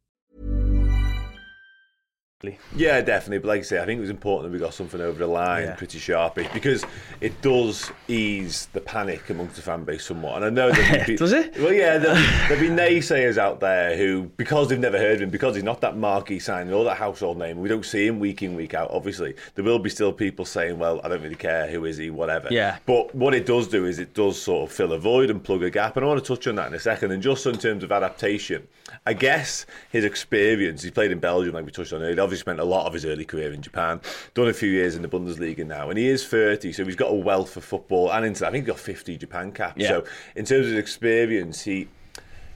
Yeah, 2.75 3.01
definitely. 3.01 3.39
But 3.39 3.47
like 3.49 3.59
I 3.59 3.63
say, 3.63 3.81
I 3.81 3.85
think 3.85 3.99
it 3.99 4.01
was 4.01 4.09
important 4.09 4.51
that 4.51 4.57
we 4.57 4.59
got 4.59 4.73
something 4.73 4.99
over 4.99 5.19
the 5.19 5.27
line 5.27 5.63
yeah. 5.63 5.75
pretty 5.75 5.99
sharpish 5.99 6.51
because 6.53 6.83
it 7.19 7.41
does 7.41 7.91
ease 8.07 8.67
the 8.73 8.81
panic 8.81 9.29
amongst 9.29 9.55
the 9.55 9.61
fan 9.61 9.83
base 9.83 10.05
somewhat. 10.05 10.37
And 10.37 10.45
I 10.45 10.49
know 10.49 10.71
that 10.71 11.07
be, 11.07 11.15
does 11.17 11.33
it? 11.33 11.57
Well, 11.57 11.73
yeah, 11.73 11.97
there'll, 11.97 12.21
there'll, 12.47 12.59
be 12.59 12.69
naysayers 12.69 13.37
out 13.37 13.59
there 13.59 13.95
who, 13.95 14.31
because 14.37 14.69
they've 14.69 14.79
never 14.79 14.97
heard 14.97 15.15
of 15.15 15.21
him, 15.21 15.29
because 15.29 15.55
he's 15.55 15.63
not 15.63 15.81
that 15.81 15.97
marquee 15.97 16.39
signing 16.39 16.73
or 16.73 16.83
that 16.85 16.97
household 16.97 17.37
name, 17.37 17.59
we 17.59 17.69
don't 17.69 17.85
see 17.85 18.07
him 18.07 18.19
week 18.19 18.41
in 18.41 18.55
week 18.55 18.73
out. 18.73 18.89
Obviously, 18.91 19.35
there 19.55 19.63
will 19.63 19.79
be 19.79 19.89
still 19.89 20.11
people 20.13 20.45
saying, 20.45 20.79
"Well, 20.79 21.01
I 21.03 21.09
don't 21.09 21.21
really 21.21 21.35
care. 21.35 21.67
Who 21.67 21.85
is 21.85 21.97
he? 21.97 22.09
Whatever." 22.09 22.47
Yeah. 22.51 22.77
But 22.85 23.13
what 23.13 23.33
it 23.33 23.45
does 23.45 23.67
do 23.67 23.85
is 23.85 23.99
it 23.99 24.13
does 24.13 24.41
sort 24.41 24.69
of 24.69 24.75
fill 24.75 24.93
a 24.93 24.99
void 24.99 25.29
and 25.29 25.43
plug 25.43 25.63
a 25.63 25.69
gap. 25.69 25.97
And 25.97 26.05
I 26.05 26.07
want 26.07 26.23
to 26.23 26.35
touch 26.35 26.47
on 26.47 26.55
that 26.55 26.67
in 26.67 26.73
a 26.73 26.79
second. 26.79 27.11
And 27.11 27.21
just 27.21 27.45
in 27.45 27.57
terms 27.57 27.83
of 27.83 27.91
adaptation, 27.91 28.67
I 29.05 29.13
guess 29.13 29.65
his 29.91 30.03
experience. 30.03 30.83
He 30.83 30.91
played 30.91 31.11
in 31.11 31.19
Belgium, 31.19 31.53
like 31.53 31.65
we 31.65 31.71
touched 31.71 31.93
on 31.93 32.01
earlier 32.01 32.15
obviously 32.31 32.41
spent 32.41 32.59
a 32.59 32.63
lot 32.63 32.87
of 32.87 32.93
his 32.93 33.05
early 33.05 33.25
career 33.25 33.51
in 33.51 33.61
Japan, 33.61 33.99
done 34.33 34.47
a 34.47 34.53
few 34.53 34.69
years 34.69 34.95
in 34.95 35.01
the 35.01 35.07
Bundesliga 35.07 35.65
now, 35.65 35.89
and 35.89 35.99
he 35.99 36.07
is 36.07 36.25
30, 36.25 36.71
so 36.71 36.85
he's 36.85 36.95
got 36.95 37.11
a 37.11 37.15
wealth 37.15 37.57
of 37.57 37.63
football 37.65 38.11
and 38.11 38.25
into, 38.25 38.47
I 38.47 38.51
think 38.51 38.65
he's 38.65 38.73
got 38.73 38.79
50 38.79 39.17
Japan 39.17 39.51
caps. 39.51 39.81
Yeah. 39.81 39.89
So 39.89 40.05
in 40.35 40.45
terms 40.45 40.67
of 40.67 40.77
experience, 40.77 41.61
he 41.61 41.89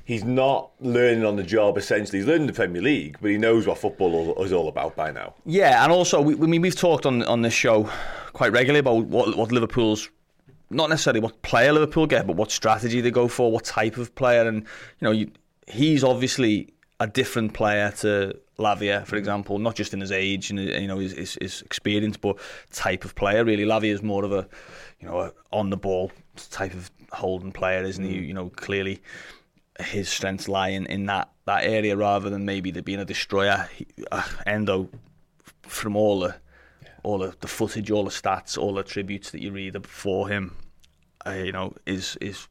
he's 0.06 0.24
not 0.24 0.70
learning 0.80 1.26
on 1.26 1.36
the 1.36 1.44
job 1.44 1.78
essentially. 1.78 2.20
He's 2.20 2.28
learning 2.28 2.48
the 2.48 2.54
Premier 2.54 2.82
League, 2.82 3.18
but 3.22 3.32
he 3.32 3.38
knows 3.38 3.68
what 3.68 3.78
football 3.78 4.42
is 4.44 4.54
all 4.54 4.70
about 4.70 4.96
by 4.96 5.12
now. 5.12 5.34
Yeah, 5.46 5.84
and 5.84 5.92
also 5.92 6.22
we, 6.22 6.36
I 6.36 6.48
mean 6.48 6.62
we've 6.62 6.76
talked 6.76 7.06
on 7.06 7.24
on 7.24 7.42
this 7.42 7.54
show 7.54 7.90
quite 8.34 8.54
regularly 8.54 8.80
about 8.80 9.06
what 9.06 9.36
what 9.36 9.52
Liverpool's 9.52 10.10
not 10.70 10.90
necessarily 10.90 11.20
what 11.20 11.42
player 11.42 11.74
Liverpool 11.74 12.08
get, 12.08 12.26
but 12.26 12.38
what 12.38 12.52
strategy 12.52 13.02
they 13.02 13.12
go 13.12 13.28
for, 13.28 13.52
what 13.52 13.66
type 13.66 13.98
of 13.98 14.16
player, 14.16 14.48
and 14.48 14.62
you 14.62 15.06
know 15.06 15.12
you, 15.12 15.32
he's 15.68 16.04
obviously 16.04 16.70
a 17.00 17.08
different 17.08 17.54
player 17.54 17.92
to 17.92 18.40
Lavia, 18.58 19.06
for 19.06 19.18
example, 19.18 19.60
not 19.60 19.76
just 19.76 19.94
in 19.94 20.00
his 20.00 20.12
age 20.12 20.50
and 20.50 20.60
you 20.60 20.88
know 20.88 21.00
his, 21.00 21.14
his, 21.14 21.38
his 21.42 21.62
experience, 21.64 22.18
but 22.18 22.38
type 22.72 23.04
of 23.06 23.16
player. 23.16 23.44
Really, 23.44 23.66
Lavia 23.66 23.94
is 23.94 24.02
more 24.02 24.24
of 24.24 24.32
a 24.32 24.48
you 25.00 25.08
know 25.08 25.32
on 25.52 25.70
the 25.70 25.78
ball 25.78 26.12
type 26.52 26.74
of 26.74 26.90
holding 27.12 27.52
player, 27.52 27.84
isn't 27.84 28.04
he? 28.04 28.18
Mm. 28.18 28.28
You 28.28 28.34
know, 28.34 28.50
clearly 28.50 29.02
his 29.80 30.08
strengths 30.08 30.48
lie 30.48 30.70
in, 30.70 30.86
in 30.86 31.06
that 31.08 31.30
that 31.46 31.66
area 31.66 31.96
rather 31.96 32.30
than 32.30 32.46
maybe 32.46 32.72
there 32.72 32.82
being 32.82 33.00
a 33.00 33.06
destroyer. 33.06 33.70
He, 33.76 33.88
uh, 34.12 34.24
Endo, 34.46 34.90
from 35.64 35.96
all 35.96 36.22
the 36.22 36.36
all 37.04 37.20
the, 37.20 37.36
the 37.40 37.48
footage, 37.48 37.92
all 37.92 38.04
the 38.04 38.10
stats, 38.10 38.58
all 38.58 38.74
the 38.74 38.84
tributes 38.84 39.32
that 39.32 39.42
you 39.42 39.52
read 39.52 39.86
for 39.86 40.28
him, 40.28 40.56
uh, 41.26 41.32
you 41.32 41.52
know, 41.52 41.74
is 41.86 42.18
is 42.22 42.48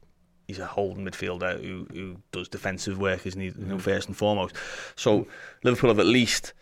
he's 0.47 0.59
a 0.59 0.65
holding 0.65 1.05
midfielder 1.05 1.61
who 1.61 1.87
who 1.93 2.17
does 2.31 2.47
defensive 2.47 2.97
work, 2.97 3.25
isn't 3.25 3.39
he? 3.39 3.47
You 3.47 3.65
know, 3.65 3.79
first 3.79 4.07
and 4.07 4.15
foremost. 4.17 4.55
So 4.95 5.27
Liverpool 5.63 5.89
have 5.89 5.99
at 5.99 6.05
least, 6.05 6.53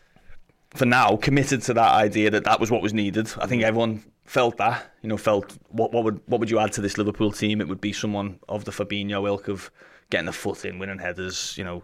for 0.73 0.85
now, 0.85 1.17
committed 1.17 1.61
to 1.63 1.73
that 1.73 1.91
idea 1.91 2.29
that 2.31 2.45
that 2.45 2.59
was 2.59 2.71
what 2.71 2.81
was 2.81 2.93
needed. 2.93 3.31
I 3.39 3.47
think 3.47 3.63
everyone 3.63 4.03
felt 4.25 4.57
that. 4.57 4.91
You 5.01 5.09
know, 5.09 5.17
felt 5.17 5.57
what 5.69 5.91
what 5.91 6.03
would 6.03 6.21
what 6.25 6.39
would 6.39 6.49
you 6.49 6.59
add 6.59 6.73
to 6.73 6.81
this 6.81 6.97
Liverpool 6.97 7.31
team? 7.31 7.61
It 7.61 7.67
would 7.67 7.81
be 7.81 7.93
someone 7.93 8.39
of 8.49 8.65
the 8.65 8.71
Fabinho 8.71 9.27
ilk 9.27 9.47
of 9.47 9.71
getting 10.09 10.25
the 10.25 10.33
foot 10.33 10.65
in, 10.65 10.79
winning 10.79 10.99
headers. 10.99 11.57
You 11.57 11.63
know, 11.63 11.83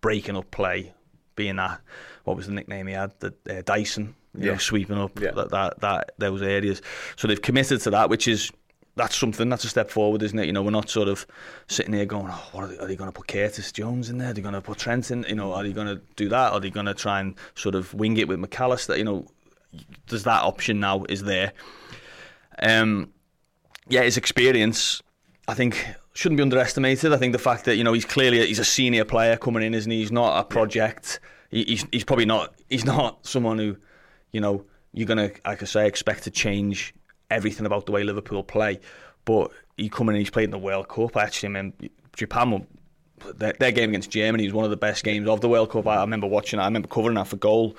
breaking 0.00 0.36
up 0.36 0.50
play, 0.50 0.94
being 1.34 1.56
that 1.56 1.80
what 2.24 2.36
was 2.36 2.46
the 2.46 2.52
nickname 2.52 2.86
he 2.86 2.94
had, 2.94 3.12
the 3.20 3.34
uh, 3.48 3.62
Dyson. 3.64 4.14
You 4.34 4.46
yeah. 4.46 4.52
know, 4.52 4.58
sweeping 4.58 4.98
up 4.98 5.18
yeah. 5.18 5.30
that, 5.32 5.50
that 5.50 5.80
that 5.80 6.12
those 6.18 6.42
areas. 6.42 6.82
So 7.16 7.26
they've 7.26 7.40
committed 7.40 7.80
to 7.80 7.90
that, 7.90 8.10
which 8.10 8.28
is 8.28 8.52
that's 8.98 9.16
something. 9.16 9.48
That's 9.48 9.64
a 9.64 9.68
step 9.68 9.90
forward, 9.90 10.22
isn't 10.22 10.38
it? 10.38 10.46
You 10.46 10.52
know, 10.52 10.62
we're 10.62 10.70
not 10.70 10.90
sort 10.90 11.08
of 11.08 11.26
sitting 11.68 11.94
here 11.94 12.04
going, 12.04 12.28
"Oh, 12.28 12.48
what 12.52 12.64
are 12.64 12.66
they, 12.66 12.78
are 12.78 12.86
they 12.86 12.96
going 12.96 13.08
to 13.08 13.12
put 13.12 13.28
Curtis 13.28 13.72
Jones 13.72 14.10
in 14.10 14.18
there? 14.18 14.30
Are 14.30 14.32
they 14.34 14.42
going 14.42 14.54
to 14.54 14.60
put 14.60 14.78
Trent 14.78 15.10
in? 15.10 15.24
You 15.28 15.36
know, 15.36 15.54
are 15.54 15.62
they 15.62 15.72
going 15.72 15.86
to 15.86 16.00
do 16.16 16.28
that? 16.28 16.52
Are 16.52 16.60
they 16.60 16.70
going 16.70 16.86
to 16.86 16.94
try 16.94 17.20
and 17.20 17.34
sort 17.54 17.74
of 17.74 17.94
wing 17.94 18.16
it 18.18 18.28
with 18.28 18.38
Mac 18.38 18.60
Allister? 18.60 18.96
You 18.98 19.04
know, 19.04 19.26
there's 20.08 20.24
that 20.24 20.42
option 20.42 20.80
now. 20.80 21.04
Is 21.08 21.22
there? 21.22 21.52
Um, 22.60 23.12
yeah, 23.88 24.02
his 24.02 24.16
experience, 24.16 25.02
I 25.46 25.54
think, 25.54 25.86
shouldn't 26.12 26.36
be 26.36 26.42
underestimated. 26.42 27.12
I 27.12 27.16
think 27.16 27.32
the 27.32 27.38
fact 27.38 27.64
that 27.64 27.76
you 27.76 27.84
know 27.84 27.92
he's 27.92 28.04
clearly 28.04 28.44
he's 28.46 28.58
a 28.58 28.64
senior 28.64 29.04
player 29.04 29.36
coming 29.36 29.62
in, 29.62 29.74
isn't 29.74 29.90
he? 29.90 30.00
He's 30.00 30.12
not 30.12 30.38
a 30.38 30.44
project. 30.44 31.20
He, 31.50 31.64
he's 31.64 31.86
he's 31.92 32.04
probably 32.04 32.26
not. 32.26 32.54
He's 32.68 32.84
not 32.84 33.26
someone 33.26 33.58
who, 33.58 33.76
you 34.32 34.40
know, 34.40 34.64
you're 34.92 35.06
gonna, 35.06 35.30
like 35.46 35.62
I 35.62 35.66
say, 35.66 35.86
expect 35.86 36.24
to 36.24 36.30
change 36.30 36.94
everything 37.30 37.66
about 37.66 37.86
the 37.86 37.92
way 37.92 38.02
Liverpool 38.04 38.42
play. 38.42 38.80
But 39.24 39.50
he 39.76 39.88
come 39.88 40.08
in 40.08 40.14
and 40.14 40.20
he's 40.20 40.30
played 40.30 40.44
in 40.44 40.50
the 40.50 40.58
World 40.58 40.88
Cup. 40.88 41.16
I 41.16 41.24
Actually, 41.24 41.50
mean, 41.50 41.72
Japan, 42.16 42.66
their, 43.36 43.52
their 43.52 43.72
game 43.72 43.90
against 43.90 44.10
Germany 44.10 44.44
was 44.44 44.54
one 44.54 44.64
of 44.64 44.70
the 44.70 44.76
best 44.76 45.04
games 45.04 45.28
of 45.28 45.40
the 45.40 45.48
World 45.48 45.70
Cup. 45.70 45.86
I, 45.86 45.96
I 45.96 46.00
remember 46.00 46.26
watching 46.26 46.58
it. 46.58 46.62
I 46.62 46.66
remember 46.66 46.88
covering 46.88 47.16
that 47.16 47.28
for 47.28 47.36
goal. 47.36 47.76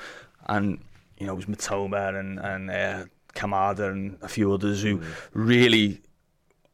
And, 0.48 0.80
you 1.18 1.26
know, 1.28 1.34
it 1.34 1.36
was 1.36 1.46
Mitoma 1.46 2.20
and, 2.20 2.40
and 2.40 2.72
uh, 2.72 3.06
Kamada 3.34 3.92
and 3.92 4.18
a 4.22 4.28
few 4.28 4.54
others 4.54 4.82
who 4.82 5.00
mm. 5.00 5.06
really 5.34 6.02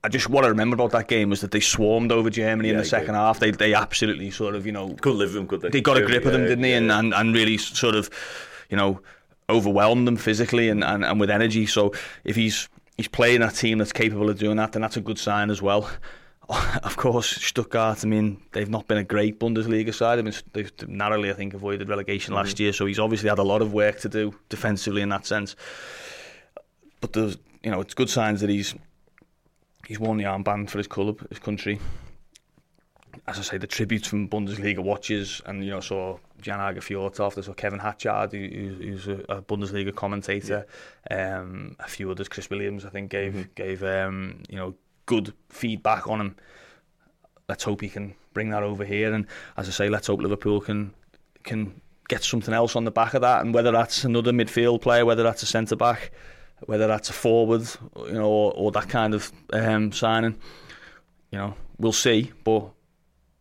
I 0.05 0.08
just 0.08 0.29
what 0.29 0.46
I 0.46 0.50
remember 0.50 0.75
about 0.75 0.91
that 0.91 1.08
game 1.08 1.32
was 1.32 1.41
that 1.41 1.50
they 1.50 1.60
swarmed 1.60 2.12
over 2.12 2.29
Germany 2.29 2.70
yeah, 2.70 2.75
in 2.75 2.79
the 2.79 2.86
second 2.86 3.15
half. 3.15 3.39
They 3.39 3.50
they 3.50 3.74
absolutely 3.74 4.29
sort 4.29 4.53
of 4.53 4.63
you 4.63 4.72
know 4.72 4.94
couldn't 5.01 5.17
live 5.17 5.34
them, 5.34 5.48
could 5.48 5.62
they? 5.62 5.70
They 5.70 5.82
got 5.82 5.98
a 5.98 6.05
grip 6.05 6.22
yeah, 6.22 6.27
of 6.27 6.34
them, 6.34 6.44
didn't 6.44 6.62
they? 6.62 6.74
And, 6.74 6.91
and 6.91 7.12
and 7.12 7.34
really 7.34 7.58
sort 7.58 7.96
of 7.96 8.12
you 8.70 8.77
know 8.77 9.01
overwhelmed 9.49 10.07
them 10.07 10.17
physically 10.17 10.69
and, 10.69 10.83
and, 10.83 11.05
and 11.05 11.19
with 11.19 11.29
energy. 11.29 11.65
So 11.65 11.93
if 12.23 12.35
he's 12.35 12.69
he's 12.97 13.07
playing 13.07 13.41
a 13.41 13.51
team 13.51 13.77
that's 13.77 13.91
capable 13.91 14.29
of 14.29 14.39
doing 14.39 14.57
that, 14.57 14.71
then 14.71 14.81
that's 14.81 14.97
a 14.97 15.01
good 15.01 15.19
sign 15.19 15.49
as 15.49 15.61
well. 15.61 15.89
of 16.83 16.95
course, 16.97 17.27
Stuttgart. 17.27 18.03
I 18.03 18.07
mean, 18.07 18.41
they've 18.51 18.69
not 18.69 18.87
been 18.87 18.97
a 18.97 19.03
great 19.03 19.39
Bundesliga 19.39 19.93
side. 19.93 20.19
I 20.19 20.21
mean, 20.21 20.33
they've 20.53 20.71
narrowly, 20.87 21.29
I 21.29 21.33
think, 21.33 21.53
avoided 21.53 21.89
relegation 21.89 22.33
mm-hmm. 22.33 22.45
last 22.45 22.59
year. 22.59 22.71
So 22.73 22.85
he's 22.85 22.99
obviously 22.99 23.29
had 23.29 23.39
a 23.39 23.43
lot 23.43 23.61
of 23.61 23.73
work 23.73 23.99
to 24.01 24.09
do 24.09 24.35
defensively 24.49 25.01
in 25.01 25.09
that 25.09 25.25
sense. 25.25 25.55
But 27.01 27.13
there's, 27.13 27.37
you 27.63 27.71
know, 27.71 27.81
it's 27.81 27.93
good 27.93 28.09
signs 28.09 28.41
that 28.41 28.49
he's 28.49 28.75
he's 29.87 29.99
worn 29.99 30.17
the 30.17 30.23
armband 30.25 30.69
for 30.69 30.77
his 30.77 30.87
club, 30.87 31.27
his 31.29 31.39
country. 31.39 31.79
As 33.27 33.39
I 33.39 33.41
say, 33.41 33.57
the 33.57 33.67
tributes 33.67 34.07
from 34.07 34.29
Bundesliga 34.29 34.79
watches, 34.79 35.41
and 35.45 35.63
you 35.63 35.71
know, 35.71 35.79
saw 35.79 36.17
Jan 36.42 36.60
Åge 36.60 36.82
Fjørtoft, 36.82 37.36
there's 37.36 37.50
Kevin 37.56 37.80
Hatchard, 37.80 38.32
who, 38.32 38.38
who's 38.38 39.08
a, 39.08 39.24
a 39.30 39.42
Bundesliga 39.42 39.94
commentator, 39.94 40.65
yeah. 41.10 41.39
um, 41.39 41.75
a 41.80 41.88
few 41.88 42.12
others, 42.12 42.27
Chris 42.27 42.50
Williams, 42.50 42.86
I 42.86 42.89
think, 42.89 43.12
gave 43.12 43.34
mm-hmm. 43.34 43.51
gave 43.56 43.84
um, 43.84 44.44
you 44.50 44.58
know 44.58 44.75
good 45.06 45.34
feedback 45.50 46.08
on 46.08 46.22
him. 46.22 46.36
Let's 47.48 47.63
hope 47.63 47.82
he 47.82 47.89
can 47.89 48.15
bring 48.34 48.50
that 48.50 48.63
over 48.63 48.86
here, 48.86 49.13
and 49.13 49.25
as 49.58 49.68
I 49.68 49.72
say, 49.72 49.89
let's 49.89 50.08
hope 50.08 50.22
Liverpool 50.22 50.62
can 50.62 50.94
can 51.44 51.82
get 52.08 52.24
something 52.24 52.54
else 52.54 52.75
on 52.75 52.86
the 52.86 52.92
back 52.92 53.13
of 53.13 53.22
that, 53.22 53.42
and 53.42 53.54
whether 53.54 53.72
that's 53.72 54.04
another 54.04 54.32
midfield 54.32 54.82
player, 54.82 55.06
whether 55.06 55.24
that's 55.24 55.44
a 55.44 55.48
centre 55.48 55.75
back, 55.75 56.12
whether 56.65 56.88
that's 56.88 57.10
a 57.10 57.13
forward, 57.13 57.68
you 58.08 58.13
know, 58.13 58.30
or, 58.30 58.54
or 58.56 58.72
that 58.72 58.89
kind 58.89 59.13
of 59.13 59.32
um, 59.54 59.92
signing, 59.92 60.38
you 61.32 61.38
know, 61.38 61.56
we'll 61.80 61.92
see, 61.92 62.32
but 62.44 62.70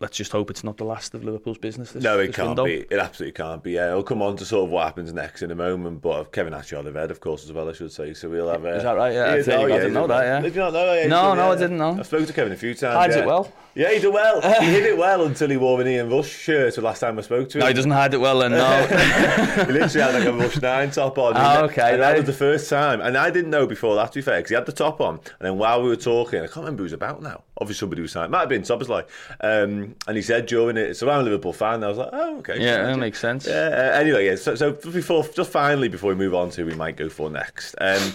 let's 0.05 0.19
just 0.19 0.33
hope 0.33 0.51
it's 0.51 0.63
not 0.63 0.77
the 0.77 0.85
last 0.85 1.15
of 1.15 1.25
Liverpool's 1.25 1.57
business. 1.57 1.93
This, 1.93 2.05
no, 2.05 2.19
it 2.19 2.35
can't 2.35 2.49
window. 2.49 2.65
be. 2.67 2.85
It 2.91 2.99
absolutely 2.99 3.33
can't 3.33 3.63
be. 3.63 3.73
Yeah, 3.73 3.89
it'll 3.89 4.03
come 4.03 4.21
on 4.21 4.37
to 4.37 4.45
sort 4.45 4.65
of 4.65 4.71
what 4.71 4.85
happens 4.85 5.15
next 5.15 5.41
in 5.41 5.51
a 5.51 5.55
moment. 5.55 6.03
But 6.03 6.31
Kevin 6.31 6.53
Hatchard 6.53 6.85
have 6.85 6.95
head, 6.95 7.11
of 7.11 7.21
course, 7.21 7.43
as 7.45 7.53
well. 7.53 7.71
I 7.71 7.73
should 7.73 7.91
say. 7.91 8.13
So 8.13 8.29
we'll 8.29 8.51
have. 8.51 8.65
Uh, 8.65 8.69
Is 8.69 8.83
that 8.83 8.93
right? 8.93 9.15
Yeah, 9.15 9.23
I, 9.23 9.57
oh, 9.57 9.67
yeah, 9.67 9.75
I 9.75 9.79
didn't 9.79 9.95
know 9.95 10.07
that. 10.07 10.23
Yeah. 10.25 10.41
Did 10.41 10.55
you 10.55 10.61
not 10.61 10.75
know? 10.75 10.93
Yeah, 10.93 11.07
no, 11.07 11.35
no, 11.35 11.47
yeah. 11.47 11.53
I 11.53 11.55
didn't 11.57 11.79
know. 11.79 11.97
I've 11.99 12.07
spoken 12.07 12.27
to 12.27 12.33
Kevin 12.35 12.53
a 12.53 12.57
few 12.57 12.75
times. 12.75 12.97
Hides 12.97 13.17
yeah. 13.17 13.23
it 13.23 13.27
well. 13.27 13.51
Yeah, 13.75 13.93
he 13.93 13.99
did 13.99 14.13
well. 14.13 14.41
he 14.61 14.67
hid 14.67 14.85
it 14.85 14.97
well 14.97 15.25
until 15.25 15.49
he 15.49 15.57
wore 15.57 15.81
an 15.81 15.89
Ian 15.89 16.11
Rush 16.11 16.29
shirt 16.29 16.75
the 16.77 16.83
last 16.83 17.01
time 17.01 17.19
I 17.19 17.23
spoke 17.23 17.49
to 17.51 17.59
him. 17.59 17.61
No, 17.61 17.67
he 17.67 17.75
doesn't 17.75 17.91
hide 17.91 18.15
it 18.15 18.19
well 18.19 18.39
then, 18.39 18.53
no. 18.53 18.87
he 19.67 19.73
literally 19.73 20.01
had 20.01 20.15
like 20.15 20.29
a 20.29 20.33
Rush 20.33 20.61
9 20.61 20.91
top 20.91 21.19
on. 21.19 21.35
Oh, 21.45 21.65
okay. 21.65 21.95
And 21.95 22.03
that 22.03 22.17
was 22.17 22.27
the 22.27 22.33
first 22.33 22.71
time. 22.71 23.01
And 23.01 23.17
I 23.17 23.31
didn't 23.31 23.51
know 23.51 23.67
before 23.67 23.97
that, 23.97 24.13
to 24.13 24.19
be 24.19 24.23
fair, 24.23 24.39
because 24.39 24.51
he 24.51 24.55
had 24.55 24.67
the 24.67 24.73
top 24.73 25.01
on. 25.01 25.17
And 25.17 25.41
then 25.41 25.59
while 25.59 25.83
we 25.83 25.89
were 25.89 25.97
talking, 25.97 26.41
I 26.41 26.47
can't 26.47 26.59
remember 26.59 26.79
who 26.79 26.85
was 26.85 26.93
about 26.93 27.23
now. 27.23 27.43
Obviously 27.61 27.81
somebody 27.81 28.03
was 28.03 28.13
signed. 28.13 28.33
Might 28.33 28.41
have 28.41 28.49
been 28.49 28.63
Szoboszlai. 28.63 29.05
Um, 29.41 29.95
and 30.09 30.17
he 30.17 30.23
said 30.23 30.47
during 30.47 30.77
it, 30.77 30.95
so 30.95 31.09
I'm 31.09 31.21
a 31.21 31.23
Liverpool 31.23 31.53
fan. 31.53 31.85
I 31.85 31.89
was 31.89 31.99
like, 31.99 32.11
oh, 32.13 32.39
okay. 32.39 32.61
Yeah, 32.61 32.85
that 32.85 32.99
makes 32.99 33.21
sense. 33.21 33.47
Yeah, 33.47 33.69
uh, 33.69 33.99
anyway, 33.99 34.27
yeah. 34.27 34.37
So, 34.37 34.55
so 34.55 34.73
before, 34.73 35.25
just 35.29 35.51
finally, 35.51 35.89
before 35.89 36.09
we 36.09 36.17
move 36.17 36.35
on 36.35 36.51
to 36.51 36.63
who 36.63 36.67
we 36.67 36.75
might 36.75 36.97
go 36.97 37.09
for 37.09 37.31
next. 37.31 37.75
Um, 37.81 38.15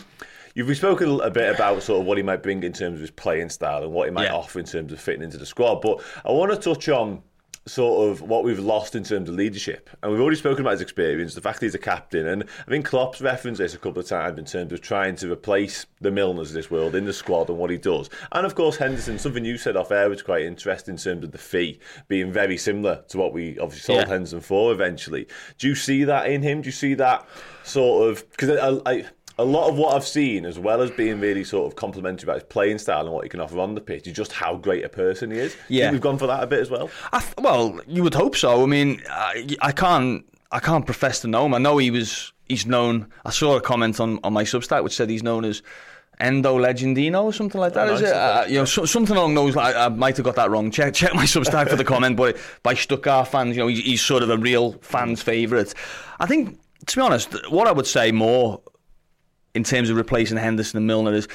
You've 0.55 0.75
spoken 0.75 1.21
a 1.21 1.29
bit 1.29 1.53
about 1.53 1.83
sort 1.83 2.01
of 2.01 2.07
what 2.07 2.17
he 2.17 2.23
might 2.23 2.43
bring 2.43 2.63
in 2.63 2.73
terms 2.73 2.95
of 2.95 3.01
his 3.01 3.11
playing 3.11 3.49
style 3.49 3.83
and 3.83 3.93
what 3.93 4.07
he 4.07 4.11
might 4.11 4.25
yeah. 4.25 4.33
offer 4.33 4.59
in 4.59 4.65
terms 4.65 4.91
of 4.91 4.99
fitting 4.99 5.21
into 5.21 5.37
the 5.37 5.45
squad, 5.45 5.75
but 5.75 6.01
I 6.25 6.31
want 6.31 6.51
to 6.51 6.57
touch 6.57 6.89
on 6.89 7.21
sort 7.65 8.09
of 8.09 8.21
what 8.21 8.43
we've 8.43 8.59
lost 8.59 8.95
in 8.95 9.03
terms 9.03 9.29
of 9.29 9.35
leadership. 9.35 9.89
And 10.01 10.11
we've 10.11 10.21
already 10.21 10.37
spoken 10.37 10.61
about 10.61 10.71
his 10.71 10.81
experience, 10.81 11.35
the 11.35 11.41
fact 11.41 11.59
that 11.59 11.67
he's 11.67 11.75
a 11.75 11.79
captain. 11.79 12.27
And 12.27 12.43
I 12.43 12.69
think 12.69 12.85
Klopp's 12.85 13.21
referenced 13.21 13.59
this 13.59 13.73
a 13.73 13.77
couple 13.77 13.99
of 13.99 14.07
times 14.07 14.39
in 14.39 14.45
terms 14.45 14.73
of 14.73 14.81
trying 14.81 15.15
to 15.17 15.31
replace 15.31 15.85
the 16.01 16.09
Milners 16.09 16.47
of 16.47 16.53
this 16.53 16.71
world 16.71 16.95
in 16.95 17.05
the 17.05 17.13
squad 17.13 17.49
and 17.49 17.57
what 17.57 17.69
he 17.69 17.77
does. 17.77 18.09
And 18.31 18.45
of 18.45 18.55
course, 18.55 18.77
Henderson, 18.77 19.19
something 19.19 19.45
you 19.45 19.57
said 19.57 19.77
off 19.77 19.91
air 19.91 20.09
was 20.09 20.21
quite 20.21 20.45
interesting 20.45 20.93
in 20.93 20.97
terms 20.97 21.23
of 21.23 21.31
the 21.31 21.37
fee 21.37 21.79
being 22.07 22.31
very 22.31 22.57
similar 22.57 23.03
to 23.09 23.17
what 23.17 23.33
we 23.33 23.59
obviously 23.59 23.93
sold 23.93 24.07
yeah. 24.07 24.13
Henderson 24.13 24.41
for 24.41 24.71
eventually. 24.71 25.27
Do 25.57 25.67
you 25.67 25.75
see 25.75 26.03
that 26.05 26.29
in 26.29 26.41
him? 26.41 26.61
Do 26.61 26.67
you 26.67 26.73
see 26.73 26.95
that 26.95 27.27
sort 27.63 28.09
of. 28.09 28.29
Because 28.31 28.81
I, 28.85 28.91
I 28.91 29.05
a 29.39 29.45
lot 29.45 29.69
of 29.69 29.77
what 29.77 29.95
I've 29.95 30.05
seen, 30.05 30.45
as 30.45 30.59
well 30.59 30.81
as 30.81 30.91
being 30.91 31.21
really 31.21 31.45
sort 31.45 31.71
of 31.71 31.77
complimentary 31.77 32.25
about 32.25 32.35
his 32.35 32.43
playing 32.43 32.77
style 32.77 33.05
and 33.05 33.11
what 33.11 33.23
he 33.23 33.29
can 33.29 33.39
offer 33.39 33.57
on 33.57 33.73
the 33.73 33.81
pitch, 33.81 34.05
is 34.05 34.13
just 34.13 34.33
how 34.33 34.57
great 34.57 34.83
a 34.83 34.89
person 34.89 35.31
he 35.31 35.37
is. 35.37 35.55
Yeah, 35.69 35.91
we've 35.91 36.01
gone 36.01 36.17
for 36.17 36.27
that 36.27 36.43
a 36.43 36.47
bit 36.47 36.59
as 36.59 36.69
well. 36.69 36.89
Th- 37.11 37.33
well, 37.37 37.79
you 37.87 38.03
would 38.03 38.13
hope 38.13 38.35
so. 38.35 38.61
I 38.61 38.65
mean, 38.65 39.01
I, 39.09 39.47
I 39.61 39.71
can't, 39.71 40.25
I 40.51 40.59
can't 40.59 40.85
profess 40.85 41.21
to 41.21 41.27
know 41.27 41.45
him. 41.45 41.53
I 41.53 41.57
know 41.57 41.77
he 41.77 41.89
was, 41.89 42.33
he's 42.49 42.65
known. 42.65 43.07
I 43.25 43.29
saw 43.29 43.55
a 43.55 43.61
comment 43.61 44.01
on, 44.01 44.19
on 44.25 44.33
my 44.33 44.43
Substack 44.43 44.83
which 44.83 44.95
said 44.95 45.09
he's 45.09 45.23
known 45.23 45.45
as 45.45 45.61
Endo 46.19 46.57
Legendino 46.57 47.23
or 47.23 47.31
something 47.31 47.61
like 47.61 47.73
that. 47.75 47.87
Oh, 47.87 47.93
is 47.93 48.01
nice, 48.01 48.09
it? 48.09 48.15
Uh, 48.15 48.45
you 48.49 48.55
know, 48.55 48.65
so, 48.65 48.83
something 48.83 49.15
along 49.15 49.35
those. 49.35 49.55
lines. 49.55 49.77
I 49.77 49.87
might 49.87 50.17
have 50.17 50.25
got 50.25 50.35
that 50.35 50.49
wrong. 50.49 50.69
Check 50.69 50.93
check 50.93 51.15
my 51.15 51.23
Substack 51.23 51.69
for 51.69 51.77
the 51.77 51.85
comment, 51.85 52.17
but 52.17 52.35
by 52.61 52.73
Stuttgart 52.73 53.29
fans, 53.29 53.55
you 53.55 53.63
know, 53.63 53.67
he's, 53.67 53.79
he's 53.79 54.01
sort 54.01 54.21
of 54.21 54.29
a 54.29 54.37
real 54.37 54.73
fans' 54.81 55.21
favourite. 55.21 55.73
I 56.19 56.25
think, 56.25 56.59
to 56.87 56.95
be 56.97 57.01
honest, 57.01 57.49
what 57.49 57.69
I 57.69 57.71
would 57.71 57.87
say 57.87 58.11
more 58.11 58.61
in 59.59 59.65
terms 59.65 59.89
of 59.89 59.97
replacing 59.97 60.37
Henderson 60.37 60.77
and 60.77 60.87
Milner 60.87 61.13
is 61.13 61.27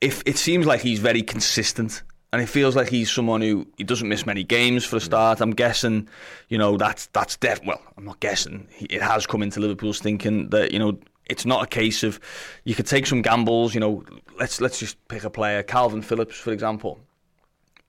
if 0.00 0.22
it 0.24 0.38
seems 0.38 0.66
like 0.66 0.80
he's 0.80 1.00
very 1.00 1.20
consistent 1.20 2.04
and 2.32 2.40
it 2.40 2.46
feels 2.46 2.76
like 2.76 2.88
he's 2.88 3.10
someone 3.10 3.40
who 3.40 3.66
he 3.76 3.82
doesn't 3.82 4.08
miss 4.08 4.24
many 4.24 4.44
games 4.44 4.84
for 4.84 4.96
a 4.96 5.00
start. 5.00 5.40
I'm 5.40 5.50
guessing, 5.50 6.08
you 6.48 6.58
know, 6.58 6.76
that's 6.76 7.06
that's 7.06 7.36
def. 7.36 7.60
Well, 7.66 7.82
I'm 7.96 8.04
not 8.04 8.20
guessing. 8.20 8.68
It 8.78 9.02
has 9.02 9.26
come 9.26 9.42
into 9.42 9.58
Liverpool's 9.58 9.98
thinking 9.98 10.48
that 10.50 10.70
you 10.70 10.78
know 10.78 10.96
it's 11.28 11.44
not 11.44 11.64
a 11.64 11.66
case 11.66 12.04
of 12.04 12.20
you 12.62 12.76
could 12.76 12.86
take 12.86 13.06
some 13.06 13.20
gambles. 13.20 13.74
You 13.74 13.80
know, 13.80 14.04
let's 14.38 14.60
let's 14.60 14.78
just 14.78 14.96
pick 15.08 15.24
a 15.24 15.30
player, 15.30 15.64
Calvin 15.64 16.02
Phillips, 16.02 16.36
for 16.36 16.52
example. 16.52 17.00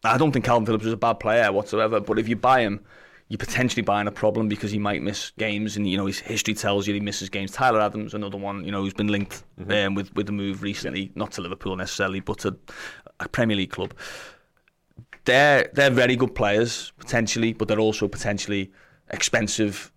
I 0.04 0.18
don't 0.18 0.32
think 0.32 0.44
Calvin 0.44 0.66
Phillips 0.66 0.86
is 0.86 0.94
a 0.94 0.98
bad 0.98 1.20
player 1.20 1.52
whatsoever, 1.52 2.00
but 2.00 2.18
if 2.18 2.28
you 2.28 2.36
buy 2.36 2.62
him 2.62 2.82
you're 3.30 3.38
potentially 3.38 3.82
buying 3.82 4.08
a 4.08 4.12
problem 4.12 4.48
because 4.48 4.72
he 4.72 4.80
might 4.80 5.02
miss 5.02 5.32
games, 5.38 5.78
and 5.78 5.88
you 5.88 5.98
know 5.98 6.06
his 6.06 6.20
history 6.20 6.54
tells 6.54 6.88
you 6.88 6.94
he 6.94 7.00
misses 7.00 7.30
games. 7.30 7.52
Tyler 7.52 7.82
Adams, 7.82 8.14
another 8.14 8.38
one, 8.38 8.64
you 8.64 8.72
know, 8.72 8.82
who's 8.82 8.94
been 8.94 9.08
linked 9.08 9.44
mm-hmm. 9.60 9.72
um, 9.72 9.96
with 9.96 10.14
with 10.16 10.26
the 10.26 10.32
move 10.32 10.62
recently, 10.62 11.12
not 11.16 11.32
to 11.32 11.42
Liverpool 11.42 11.76
necessarily, 11.76 12.20
but 12.20 12.40
to 12.40 12.56
a 13.20 13.30
Premier 13.30 13.58
League 13.58 13.72
club. 13.72 13.94
They're 15.26 15.70
they're 15.74 15.90
very 15.90 16.16
good 16.16 16.36
players 16.36 16.92
potentially, 16.98 17.54
but 17.54 17.68
they're 17.68 17.80
also 17.80 18.08
potentially 18.08 18.72
expensive 19.10 19.92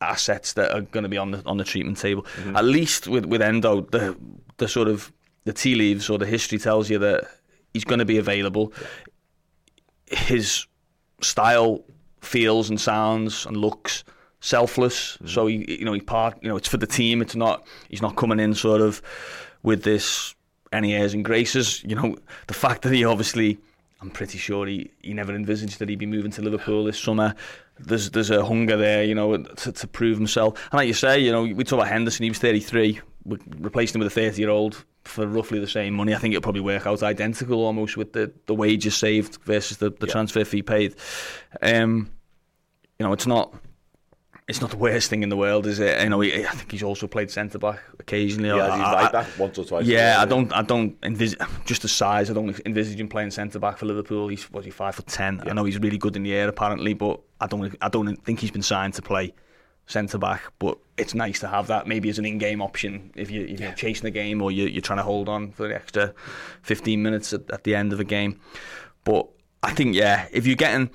assets 0.00 0.52
that 0.54 0.70
are 0.72 0.82
going 0.82 1.02
to 1.02 1.08
be 1.08 1.18
on 1.18 1.32
the 1.32 1.42
on 1.46 1.58
the 1.58 1.64
treatment 1.64 1.98
table. 1.98 2.22
Mm-hmm. 2.22 2.56
At 2.56 2.64
least 2.64 3.08
with 3.08 3.26
with 3.26 3.42
Endo, 3.42 3.82
the 3.82 4.16
the 4.56 4.68
sort 4.68 4.88
of 4.88 5.12
the 5.44 5.52
tea 5.52 5.74
leaves 5.74 6.08
or 6.08 6.18
the 6.18 6.26
history 6.26 6.58
tells 6.58 6.88
you 6.88 6.98
that 6.98 7.24
he's 7.72 7.84
going 7.84 7.98
to 7.98 8.04
be 8.04 8.18
available. 8.18 8.72
His 10.06 10.66
style 11.20 11.84
feels 12.26 12.70
and 12.70 12.80
sounds 12.80 13.46
and 13.46 13.56
looks 13.56 14.04
selfless. 14.40 15.14
Mm-hmm. 15.16 15.26
So 15.28 15.46
he, 15.46 15.78
you 15.78 15.84
know, 15.84 15.92
he 15.92 16.00
part. 16.00 16.38
You 16.42 16.48
know, 16.48 16.56
it's 16.56 16.68
for 16.68 16.76
the 16.76 16.86
team. 16.86 17.22
It's 17.22 17.36
not. 17.36 17.66
He's 17.88 18.02
not 18.02 18.16
coming 18.16 18.40
in 18.40 18.54
sort 18.54 18.80
of 18.80 19.02
with 19.62 19.82
this 19.82 20.34
any 20.72 20.94
airs 20.94 21.14
and 21.14 21.24
graces. 21.24 21.82
You 21.84 21.96
know, 21.96 22.16
the 22.46 22.54
fact 22.54 22.82
that 22.82 22.92
he 22.92 23.04
obviously, 23.04 23.58
I'm 24.00 24.10
pretty 24.10 24.38
sure 24.38 24.66
he, 24.66 24.90
he 25.02 25.14
never 25.14 25.34
envisaged 25.34 25.78
that 25.78 25.88
he'd 25.88 25.98
be 25.98 26.06
moving 26.06 26.30
to 26.32 26.42
Liverpool 26.42 26.84
this 26.84 26.98
summer. 26.98 27.34
There's 27.78 28.10
there's 28.10 28.30
a 28.30 28.44
hunger 28.44 28.76
there, 28.76 29.02
you 29.02 29.14
know, 29.14 29.36
to, 29.36 29.72
to 29.72 29.86
prove 29.86 30.16
himself. 30.16 30.62
And 30.70 30.78
like 30.78 30.88
you 30.88 30.94
say, 30.94 31.18
you 31.18 31.32
know, 31.32 31.42
we 31.42 31.64
talk 31.64 31.78
about 31.78 31.88
Henderson. 31.88 32.24
He 32.24 32.30
was 32.30 32.38
33. 32.38 33.00
We 33.24 33.38
replaced 33.58 33.94
him 33.94 34.00
with 34.00 34.08
a 34.08 34.14
30 34.14 34.40
year 34.40 34.50
old 34.50 34.84
for 35.04 35.26
roughly 35.26 35.58
the 35.58 35.66
same 35.66 35.94
money. 35.94 36.14
I 36.14 36.18
think 36.18 36.34
it'll 36.34 36.42
probably 36.42 36.60
work 36.60 36.86
out 36.86 37.02
identical 37.02 37.64
almost 37.64 37.96
with 37.96 38.12
the, 38.12 38.32
the 38.46 38.54
wages 38.54 38.96
saved 38.96 39.38
versus 39.42 39.78
the, 39.78 39.90
the 39.90 40.06
yeah. 40.06 40.12
transfer 40.12 40.44
fee 40.44 40.62
paid. 40.62 40.94
Um, 41.62 42.10
you 42.98 43.06
know, 43.06 43.12
it's 43.12 43.26
not 43.26 43.54
it's 44.46 44.60
not 44.60 44.70
the 44.70 44.76
worst 44.76 45.08
thing 45.08 45.22
in 45.22 45.30
the 45.30 45.36
world, 45.36 45.66
is 45.66 45.80
it? 45.80 46.02
You 46.02 46.10
know, 46.10 46.20
he, 46.20 46.44
I 46.44 46.50
think 46.50 46.70
he's 46.70 46.82
also 46.82 47.06
played 47.06 47.30
centre 47.30 47.58
back 47.58 47.80
occasionally. 47.98 48.50
Yeah, 48.50 48.66
I, 48.66 48.76
he's 48.76 48.86
right 48.86 49.12
back 49.12 49.26
once 49.38 49.58
or 49.58 49.64
twice. 49.64 49.86
Yeah, 49.86 50.18
I 50.20 50.26
don't, 50.26 50.52
I 50.52 50.60
don't 50.60 50.98
envisage 51.02 51.38
just 51.64 51.80
the 51.80 51.88
size. 51.88 52.30
I 52.30 52.34
don't 52.34 52.60
envisage 52.66 53.00
him 53.00 53.08
playing 53.08 53.30
centre 53.30 53.58
back 53.58 53.78
for 53.78 53.86
Liverpool. 53.86 54.28
He's 54.28 54.44
what 54.50 54.64
he 54.64 54.70
five 54.70 54.96
foot 54.96 55.06
ten. 55.06 55.40
Yeah. 55.44 55.50
I 55.50 55.54
know 55.54 55.64
he's 55.64 55.78
really 55.78 55.96
good 55.96 56.14
in 56.14 56.24
the 56.24 56.34
air 56.34 56.48
apparently, 56.48 56.92
but 56.92 57.20
I 57.40 57.46
don't, 57.46 57.74
I 57.80 57.88
don't 57.88 58.16
think 58.24 58.40
he's 58.40 58.50
been 58.50 58.62
signed 58.62 58.92
to 58.94 59.02
play 59.02 59.32
centre 59.86 60.18
back. 60.18 60.42
But 60.58 60.78
it's 60.96 61.14
nice 61.14 61.40
to 61.40 61.48
have 61.48 61.66
that 61.68 61.86
maybe 61.86 62.08
as 62.08 62.18
an 62.18 62.24
in-game 62.24 62.62
option 62.62 63.10
if 63.14 63.30
you 63.30 63.44
if 63.46 63.60
you're 63.60 63.72
chasing 63.72 64.04
the 64.04 64.10
game 64.10 64.42
or 64.42 64.50
you're, 64.50 64.68
you're 64.68 64.82
trying 64.82 64.98
to 64.98 65.02
hold 65.02 65.28
on 65.28 65.52
for 65.52 65.68
the 65.68 65.74
extra 65.74 66.14
fifteen 66.62 67.02
minutes 67.02 67.32
at, 67.32 67.50
at 67.50 67.64
the 67.64 67.74
end 67.74 67.92
of 67.92 68.00
a 68.00 68.04
game. 68.04 68.40
But 69.04 69.28
I 69.62 69.72
think 69.72 69.94
yeah, 69.94 70.26
if 70.32 70.46
you're 70.46 70.56
getting 70.56 70.90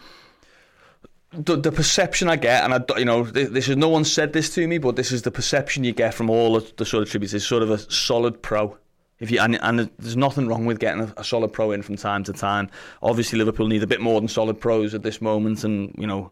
the, 1.31 1.55
the 1.55 1.71
perception 1.71 2.27
I 2.27 2.35
get, 2.37 2.63
and 2.63 2.73
I, 2.73 2.97
you 2.97 3.05
know, 3.05 3.23
this 3.23 3.69
is 3.69 3.77
no 3.77 3.89
one 3.89 4.03
said 4.03 4.33
this 4.33 4.53
to 4.55 4.67
me, 4.67 4.77
but 4.77 4.95
this 4.95 5.11
is 5.11 5.21
the 5.21 5.31
perception 5.31 5.83
you 5.83 5.93
get 5.93 6.13
from 6.13 6.29
all 6.29 6.55
of 6.55 6.75
the 6.77 6.85
sort 6.85 7.03
of 7.03 7.09
tributes. 7.09 7.33
Is 7.33 7.45
sort 7.45 7.63
of 7.63 7.69
a 7.69 7.77
solid 7.77 8.41
pro. 8.41 8.77
If 9.19 9.29
you 9.31 9.39
and, 9.39 9.59
and 9.61 9.89
there's 9.99 10.17
nothing 10.17 10.47
wrong 10.47 10.65
with 10.65 10.79
getting 10.79 11.01
a, 11.01 11.13
a, 11.17 11.23
solid 11.23 11.51
pro 11.53 11.71
in 11.71 11.81
from 11.81 11.97
time 11.97 12.23
to 12.23 12.33
time. 12.33 12.69
Obviously, 13.03 13.37
Liverpool 13.37 13.67
need 13.67 13.83
a 13.83 13.87
bit 13.87 14.01
more 14.01 14.19
than 14.19 14.27
solid 14.27 14.59
pros 14.59 14.95
at 14.95 15.03
this 15.03 15.21
moment, 15.21 15.63
and 15.63 15.93
you 15.97 16.07
know, 16.07 16.31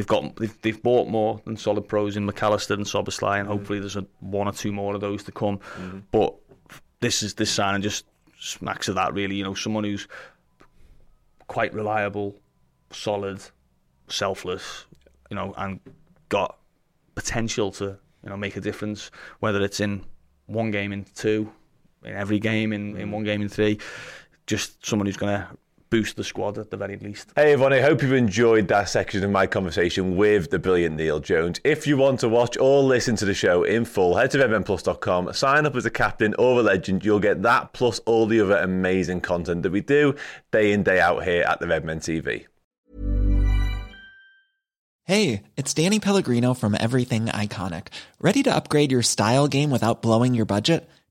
they've 0.00 0.06
got 0.06 0.36
they've, 0.36 0.62
they've 0.62 0.82
bought 0.82 1.08
more 1.08 1.42
than 1.44 1.58
solid 1.58 1.86
pros 1.86 2.16
in 2.16 2.24
Mac 2.24 2.42
Allister 2.42 2.72
and 2.72 2.86
Szoboszlai, 2.86 3.38
and 3.38 3.46
hopefully 3.46 3.80
there's 3.80 3.96
a, 3.96 4.06
one 4.20 4.48
or 4.48 4.52
two 4.52 4.72
more 4.72 4.94
of 4.94 5.02
those 5.02 5.22
to 5.24 5.32
come. 5.32 5.58
Mm-hmm. 5.58 5.98
But 6.10 6.34
this 7.00 7.22
is 7.22 7.34
this 7.34 7.50
signing 7.50 7.82
just 7.82 8.06
smacks 8.38 8.88
of 8.88 8.94
that 8.94 9.12
really. 9.12 9.36
You 9.36 9.44
know, 9.44 9.52
someone 9.52 9.84
who's 9.84 10.08
quite 11.48 11.74
reliable, 11.74 12.34
solid 12.90 13.42
selfless, 14.08 14.86
you 15.28 15.34
know, 15.34 15.52
and 15.58 15.80
got 16.30 16.56
potential 17.14 17.70
to 17.72 17.98
you 18.24 18.30
know 18.30 18.38
make 18.38 18.56
a 18.56 18.60
difference, 18.60 19.10
whether 19.40 19.60
it's 19.60 19.80
in 19.80 20.02
one 20.46 20.70
game 20.70 20.92
in 20.92 21.04
two, 21.14 21.52
in 22.04 22.14
every 22.14 22.38
game 22.38 22.72
in, 22.72 22.96
in 22.96 23.10
one 23.10 23.24
game 23.24 23.42
in 23.42 23.50
three. 23.50 23.78
Just 24.46 24.86
someone 24.86 25.04
who's 25.04 25.18
going 25.18 25.42
to 25.42 25.48
boost 25.90 26.16
the 26.16 26.24
squad 26.24 26.56
at 26.56 26.70
the 26.70 26.76
very 26.76 26.96
least. 26.96 27.32
Hey 27.36 27.52
everyone, 27.52 27.72
I 27.72 27.80
hope 27.80 28.02
you've 28.02 28.12
enjoyed 28.12 28.68
that 28.68 28.88
section 28.88 29.24
of 29.24 29.30
my 29.30 29.46
conversation 29.46 30.16
with 30.16 30.50
the 30.50 30.58
brilliant 30.58 30.96
Neil 30.96 31.20
Jones. 31.20 31.60
If 31.64 31.86
you 31.86 31.96
want 31.96 32.20
to 32.20 32.28
watch 32.28 32.56
or 32.58 32.82
listen 32.82 33.16
to 33.16 33.24
the 33.24 33.34
show 33.34 33.64
in 33.64 33.84
full, 33.84 34.16
head 34.16 34.30
to 34.30 34.38
redmenplus.com, 34.38 35.32
sign 35.32 35.66
up 35.66 35.74
as 35.74 35.84
a 35.84 35.90
captain 35.90 36.34
or 36.38 36.60
a 36.60 36.62
legend. 36.62 37.04
You'll 37.04 37.20
get 37.20 37.42
that 37.42 37.72
plus 37.72 37.98
all 38.00 38.26
the 38.26 38.40
other 38.40 38.56
amazing 38.56 39.20
content 39.20 39.64
that 39.64 39.72
we 39.72 39.80
do 39.80 40.14
day 40.52 40.72
in, 40.72 40.84
day 40.84 41.00
out 41.00 41.24
here 41.24 41.42
at 41.42 41.60
the 41.60 41.66
Redmen 41.66 41.98
TV. 41.98 42.46
Hey, 45.04 45.42
it's 45.56 45.74
Danny 45.74 45.98
Pellegrino 45.98 46.54
from 46.54 46.76
Everything 46.78 47.26
Iconic. 47.26 47.88
Ready 48.20 48.44
to 48.44 48.54
upgrade 48.54 48.92
your 48.92 49.02
style 49.02 49.48
game 49.48 49.70
without 49.70 50.02
blowing 50.02 50.34
your 50.34 50.46
budget? 50.46 50.88